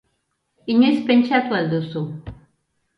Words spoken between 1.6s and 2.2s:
al duzu?